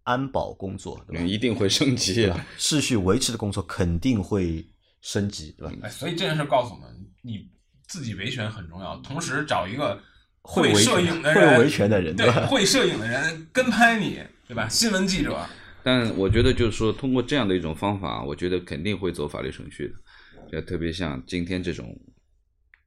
[0.06, 1.24] 安保工作对吧？
[1.24, 4.64] 一定会升级，秩序维持的工作肯定会
[5.00, 5.74] 升级，对吧？
[5.82, 6.88] 哎，所以这件事告诉我们，
[7.22, 7.48] 你
[7.88, 10.00] 自己维权很重要，同时找一个
[10.42, 14.68] 会摄影的人、会维权的人，对，会摄影的人跟拍你，对吧？
[14.68, 15.44] 新闻记者。
[15.82, 19.94] 但我觉得就是说，通过这样的一种方法，我觉得肯定会走法律程序的，
[20.52, 21.98] 就特别像今天这种。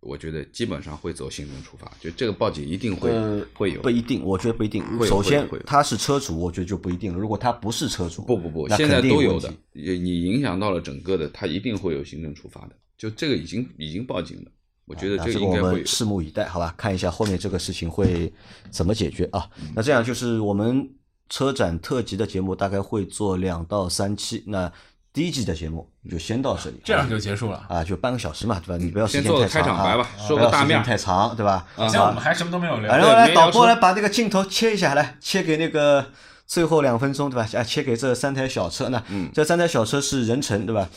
[0.01, 3.11] 我觉得基本上会走行政处罚，就这个报警一定会
[3.53, 4.81] 会有，不一定，我觉得不一定。
[5.05, 7.13] 首先他是车主，我觉得就不一定。
[7.13, 9.53] 如果他不是车主，不不不，现在都有的。
[9.73, 12.75] 你影响到了整个的，他一定会有行政处罚的。
[12.97, 14.51] 就这个已经已经报警了，
[14.85, 15.83] 我觉得这个应该会。
[15.83, 18.31] 拭目以待，好吧，看一下后面这个事情会
[18.69, 19.49] 怎么解决啊？
[19.75, 20.89] 那这样就是我们
[21.27, 24.71] 车展特辑的节目大概会做两到三期，那。
[25.11, 28.77] 第一季的节目就先到这里，这样就结束了啊，就半个小时嘛，对吧？
[28.77, 31.65] 你不要时间太长啊，不要时间太长，对吧？
[31.75, 32.95] 好像我们还什么都没有聊。
[32.95, 36.11] 来来，导播来把这个镜头切一下，来切给那个
[36.45, 37.49] 最后两分钟，对吧？
[37.59, 40.87] 啊，切给这三台小车，那这三台小车是人成，对吧？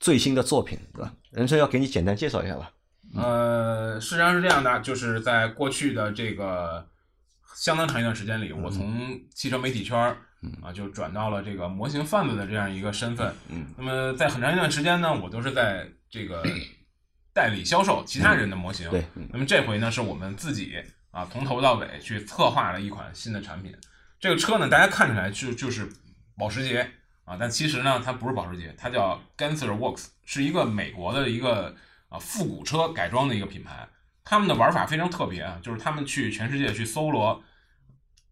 [0.00, 1.12] 最新的作品，对吧？
[1.30, 2.72] 人成要给你简单介绍一下吧。
[3.14, 6.84] 呃，实际上是这样的，就是在过去的这个
[7.54, 10.16] 相当长一段时间里，我从汽车媒体圈。
[10.62, 13.34] 啊，就转到了这个模型贩子的这样一个身份。
[13.48, 16.42] 嗯，那么在很长一段时间呢，我都是在这个
[17.34, 18.88] 代理销售其他人的模型。
[18.90, 20.76] 对，那么这回呢，是我们自己
[21.10, 23.74] 啊，从头到尾去策划了一款新的产品。
[24.18, 25.88] 这个车呢，大家看起来就就是
[26.38, 26.90] 保时捷
[27.24, 31.74] 啊，但其实呢，它不是保时捷，它叫 Gensler Works，是一个美国的一个
[32.08, 33.88] 啊复古车改装的一个品牌。
[34.24, 37.42] 他们的玩法非常特别啊，就是他们去全世界去搜罗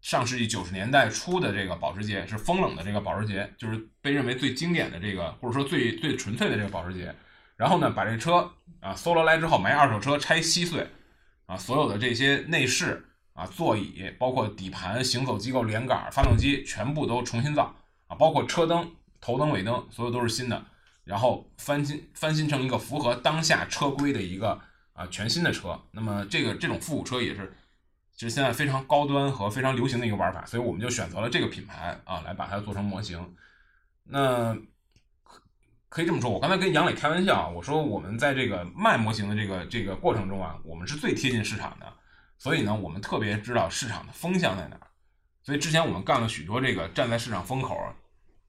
[0.00, 7.14] 上世纪九十年代初的这个保时捷，是风冷的这个保时捷，就是被认为最经典的这个，或者说最最纯粹的这个保时捷。
[7.56, 8.48] 然后呢，把这车
[8.80, 10.86] 啊搜罗来之后，买二手车拆稀碎，
[11.46, 17.74] 啊，所有的这些内饰啊、座椅，包括底盘、行走机构、连杆、发动机，全部都重新造
[18.06, 18.88] 啊，包括车灯、
[19.20, 20.64] 头灯、尾灯，所有都是新的，
[21.02, 24.60] 然后翻新翻新成一个符合当下车规的一个
[24.92, 25.80] 啊全新的车。
[25.90, 27.52] 那么这个这种复古车也是，
[28.18, 33.32] 其实现在非常高端和非常流行的一个玩法，所以我们就选择了这个品牌啊来把它做成模型。
[34.02, 34.58] 那
[35.88, 41.86] 可以这么说，我刚才跟杨磊开玩笑，我说我们在这个卖模型的这个这个过程中啊，我们是最贴近市场的，
[42.38, 44.88] 所以呢，我们特别知道市场的风向在哪儿。
[45.44, 47.78] 所以之前我们干了许多这个站在市场风口，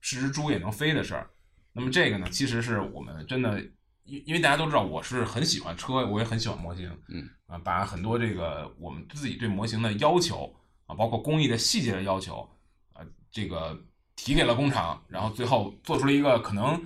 [0.01, 1.29] 是只猪也能飞的事儿。
[1.73, 3.63] 那么这个呢，其实是我们真的，
[4.09, 10.53] 因因为大家都知道我是很喜欢车，我也很喜欢模型，嗯啊，把很多这个我们自己对模型的要求
[10.87, 12.49] 啊，包括工艺的细节的要求
[12.93, 13.79] 啊，这个
[14.15, 16.81] 提给了工厂，然后最后做出了一个可能。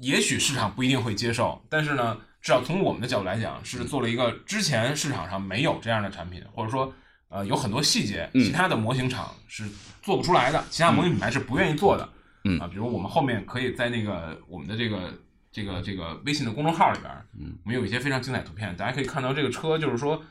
[0.00, 6.92] 也许市场不一定会接受，但是呢，至少从我们的角度来讲，是做了一个之前市场上没有这样的产品，或者说，
[7.28, 9.70] 呃，有很多细节，其他的模型厂是
[10.02, 12.08] 做不出来的，其他模型品牌是不愿意做的，
[12.42, 15.16] 嗯啊，比如我们后面可以在那个我们的这个
[15.54, 20.22] 这个这个微信的公众号里边，嗯，我们有一些非常精彩图片，大家可以看到这个车，就是说，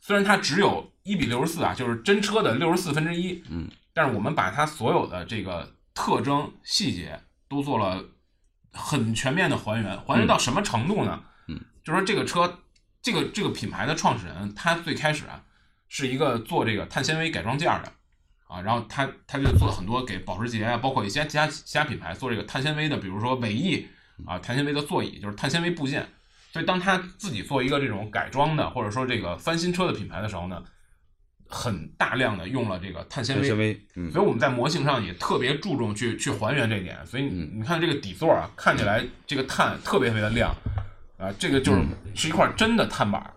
[0.00, 8.02] 虽然它只有一比六十四啊，就是真车的六十四分之一，嗯，但是我们把它所有的这个特征细节都做了。
[8.72, 11.20] 很全面的还原，还原到什么程度呢？
[11.48, 12.60] 嗯，就说这个车，
[13.02, 15.42] 这个这个品牌的创始人，他最开始啊
[15.88, 17.92] 是一个做这个碳纤维改装件的
[18.46, 23.88] 啊，然后他他就做了很多给保时捷啊，包括一些其他其他品牌做这个碳纤维的，比如说尾翼
[24.26, 26.06] 啊，碳纤维的座椅，就是碳纤维部件。
[26.52, 30.62] 所以当他自己做一个这种改装的，或者说这个翻新车的品牌的时候呢，
[31.48, 33.46] 很大量的用了这个碳纤维。
[33.46, 40.52] 纤维，嗯，所以我们在模型上也特别注重去去还原这一点，所以你你看这个底座啊，看起来这个碳特别特别的亮，
[41.18, 41.82] 啊，这个就是
[42.14, 43.32] 是一块真的碳板，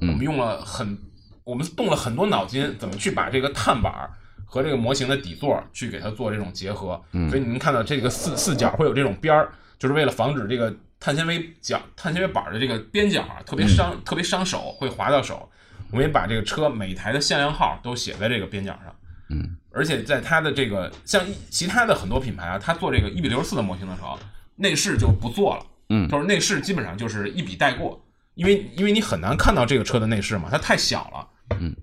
[0.00, 0.96] 我们用了很，
[1.42, 4.08] 我们动了很多脑筋，怎么去把这个碳板
[4.44, 15.50] 和这个模型的底座去给它做这种结合，所以你能看到这个四四角会有这种边儿，就是为了防止这个碳纤维角、碳纤维板的这个边角啊特别伤、特别伤手，会划到手。
[15.90, 18.94] 我们也把这个车每台的限量号都写在这个边角上。
[19.30, 24.16] 嗯，而且在它的这个像其他的很多品牌啊，它做这个一比六十四的模型的时候，
[24.54, 25.66] 内饰就不做了。
[25.88, 28.00] 嗯就是内饰基本上就是一笔带过，
[28.34, 31.58] 因为因为你很难看到这个车的内饰嘛，它太小了。
[31.58, 31.74] 嗯，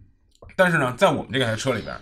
[0.56, 1.94] 但是呢，在我们这台车里边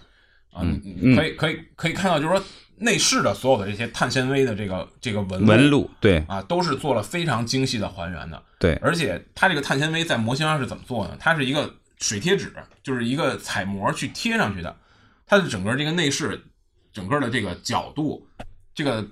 [0.52, 2.44] 啊，你可以可以可以看到，就是说
[2.80, 8.42] 内饰的所有的这些碳纤维的这个这个纹纹路，对啊，都是做了非常精细的还原的。
[8.60, 11.16] 对，而且它这个碳纤维在模型上是怎么做呢？
[11.20, 14.76] 它是一个水贴纸，就是一个彩膜去贴上去的。
[15.26, 16.42] 它的整个这个内饰，
[16.94, 18.26] 整个的这个角度，
[18.74, 19.06] 这个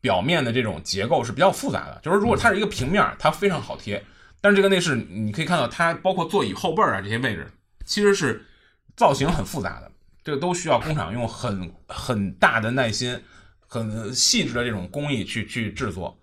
[0.00, 2.00] 表面的这种结构是比较复杂的。
[2.02, 4.04] 就是如果它是一个平面，它非常好贴，
[4.40, 7.46] 但是这个内饰你可以看到，它包括座椅后背啊这些位置，
[7.84, 8.44] 其实是
[8.96, 9.90] 造型很复杂的。
[10.24, 13.20] 这个都需要工厂用很很大的耐心、
[13.66, 16.18] 很细致的这种工艺去去制作。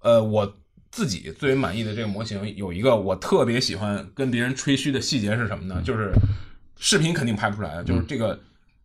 [0.00, 0.56] 呃，我
[0.90, 5.80] 自己最为满意的这个模型有一个我特别喜欢跟别人吹嘘的细节是什么呢？
[5.82, 6.12] 就是
[6.76, 8.38] 视频肯定拍不出来，就是这个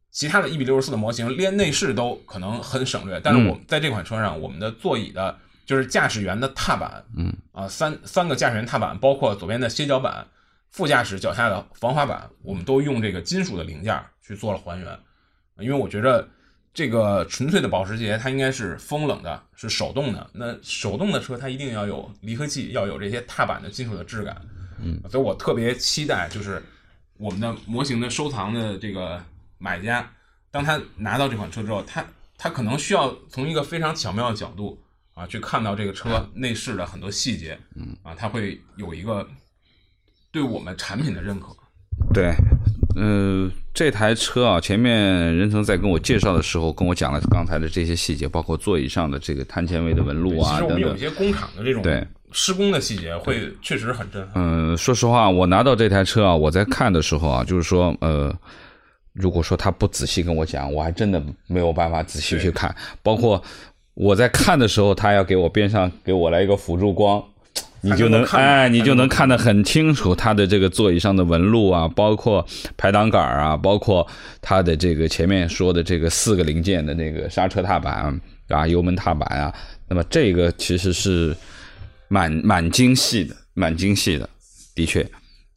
[0.09, 10.25] 其他的一比六十四的模型连内饰都可能很省略，但是我们在这款车上，我们的座椅的就是驾驶员的踏板，嗯啊三三个驾驶员踏板，包括左边的歇脚板。
[10.69, 14.99] 副驾驶脚下的防滑板，我们都用这个金属的零件去做了还原，
[15.59, 16.27] 因为我觉得
[16.73, 20.29] 这个纯粹的保时捷它应该是风冷的，是手动的。
[20.33, 24.41] 那手动的车它一定要有离合器，要有这些踏板的金属的质感。
[24.79, 26.63] 嗯，所以我特别期待，就是
[27.17, 29.23] 我们的模型的收藏的这个
[29.57, 30.09] 买家，
[30.49, 32.05] 当他拿到这款车之后，他
[32.37, 34.81] 他可能需要从一个非常巧妙的角度
[35.13, 37.59] 啊去看到这个车内饰的很多细节。
[37.75, 39.27] 嗯，啊，他会有一个。
[40.31, 41.55] 对我们产品的认可，
[42.11, 42.33] 对，
[42.95, 44.95] 嗯、这台车啊，前面
[45.35, 50.81] 任成在跟我介绍的时候，跟我讲了刚才的这些细节，包括座椅上的这个碳纤维的纹路啊其实我等等。
[50.81, 54.31] 们有一些工厂的这种对施工的细节，会确实很震撼。
[54.35, 58.35] 嗯，说实话，我拿到这台车啊，我在看的时候啊，就是说，呃，
[59.13, 62.75] 如果说他不仔细跟我讲，我还真的没有办法仔细去看。
[63.03, 63.41] 包括
[63.93, 67.23] 我在看的时候，他要给我边上给我来一个辅助光，
[67.83, 72.45] 你就能看哎，你就能看得得很清楚它的这个座椅上的纹路啊，包括
[72.77, 74.07] 排挡杆啊，包括
[74.41, 79.53] 它的这个前面说的这个四个零件的那个刹车踏板啊、油门踏板啊，
[79.87, 81.35] 那么这个其实是
[82.07, 84.29] 蛮蛮精细的，蛮精细的，
[84.75, 85.01] 的确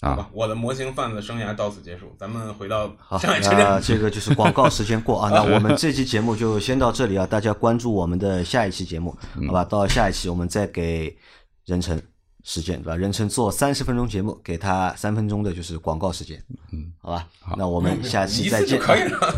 [0.01, 0.11] 啊。
[0.11, 3.79] 好吧，我的模型贩子生涯到此结束，咱们回到好，上海车那。
[3.81, 5.31] 这个就是广告时间过啊。
[5.35, 9.15] 那我们这期节目就先到这里啊，大家关注我们的下一期节目，
[9.47, 9.65] 好吧？
[9.65, 11.15] 到下一期我们再给
[11.67, 12.01] 任晨
[12.49, 12.97] 时间，对吧？
[12.97, 16.41] 人称做三十分钟节目，给他三分钟的就是广告时间，
[16.71, 17.29] 嗯，好吧？
[17.59, 18.81] 那我们下期 再见。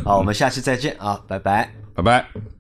[0.05, 1.73] 好，我们下期再见啊，拜拜。
[1.95, 2.58] 拜拜。